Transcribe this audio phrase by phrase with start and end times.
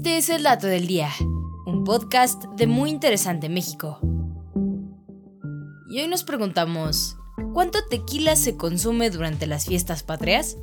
[0.00, 1.10] Este es el dato del día,
[1.66, 4.00] un podcast de Muy Interesante México.
[5.90, 7.18] Y hoy nos preguntamos,
[7.52, 10.56] ¿cuánto tequila se consume durante las fiestas patrias?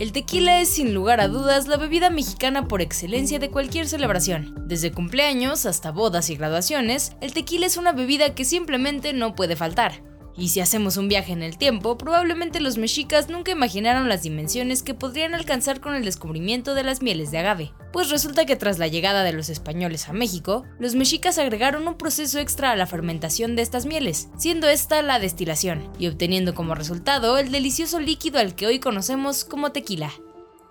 [0.00, 4.66] El tequila es sin lugar a dudas la bebida mexicana por excelencia de cualquier celebración.
[4.66, 9.54] Desde cumpleaños hasta bodas y graduaciones, el tequila es una bebida que simplemente no puede
[9.54, 10.02] faltar.
[10.36, 14.82] Y si hacemos un viaje en el tiempo, probablemente los mexicas nunca imaginaron las dimensiones
[14.82, 17.72] que podrían alcanzar con el descubrimiento de las mieles de agave.
[17.92, 21.96] Pues resulta que tras la llegada de los españoles a México, los mexicas agregaron un
[21.96, 26.74] proceso extra a la fermentación de estas mieles, siendo esta la destilación, y obteniendo como
[26.74, 30.12] resultado el delicioso líquido al que hoy conocemos como tequila.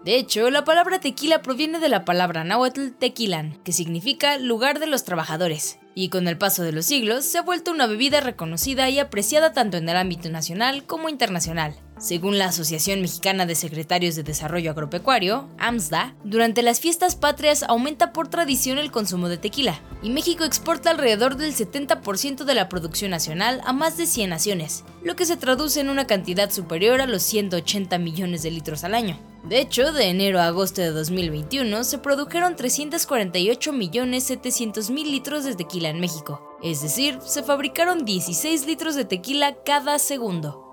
[0.04, 4.88] De hecho, la palabra tequila proviene de la palabra náhuatl tequilan, que significa lugar de
[4.88, 8.90] los trabajadores, y con el paso de los siglos se ha vuelto una bebida reconocida
[8.90, 11.76] y apreciada tanto en el ámbito nacional como internacional.
[11.98, 18.14] Según la Asociación Mexicana de Secretarios de Desarrollo Agropecuario, AMSDA, durante las fiestas patrias aumenta
[18.14, 23.12] por tradición el consumo de tequila, y México exporta alrededor del 70% de la producción
[23.12, 27.08] nacional a más de 100 naciones, lo que se traduce en una cantidad superior a
[27.08, 29.20] los 180 millones de litros al año.
[29.44, 36.00] De hecho, de enero a agosto de 2021 se produjeron 348.700.000 litros de tequila en
[36.00, 40.69] México, es decir, se fabricaron 16 litros de tequila cada segundo.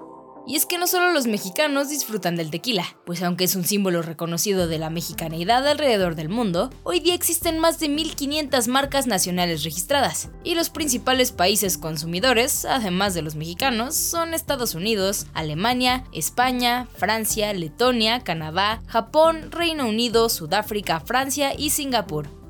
[0.48, 4.00] Y es que no solo los mexicanos disfrutan del tequila, pues aunque es un símbolo
[4.00, 9.64] reconocido de la mexicaneidad alrededor del mundo, hoy día existen más de 1500 marcas nacionales
[9.64, 16.86] registradas, y los principales países consumidores, además de los mexicanos, son Estados Unidos, Alemania, España,
[16.96, 22.45] Francia, Letonia, Canadá, Japón, Reino Unido, Sudáfrica, Francia y Singapur.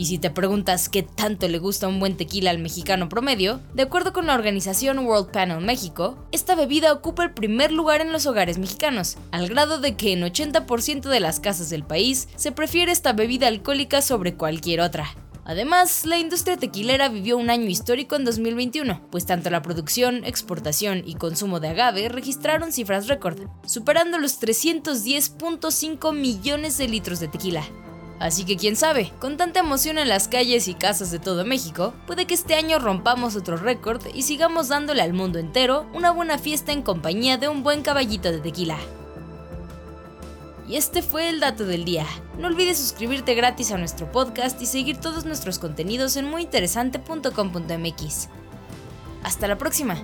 [0.00, 3.82] Y si te preguntas qué tanto le gusta un buen tequila al mexicano promedio, de
[3.82, 8.24] acuerdo con la organización World Panel México, esta bebida ocupa el primer lugar en los
[8.24, 12.92] hogares mexicanos, al grado de que en 80% de las casas del país se prefiere
[12.92, 15.06] esta bebida alcohólica sobre cualquier otra.
[15.44, 21.02] Además, la industria tequilera vivió un año histórico en 2021, pues tanto la producción, exportación
[21.04, 27.64] y consumo de agave registraron cifras récord, superando los 310.5 millones de litros de tequila.
[28.20, 31.94] Así que quién sabe, con tanta emoción en las calles y casas de todo México,
[32.06, 36.36] puede que este año rompamos otro récord y sigamos dándole al mundo entero una buena
[36.36, 38.76] fiesta en compañía de un buen caballito de tequila.
[40.68, 42.04] Y este fue el dato del día.
[42.38, 48.28] No olvides suscribirte gratis a nuestro podcast y seguir todos nuestros contenidos en muyinteresante.com.mx.
[49.24, 49.96] Hasta la próxima.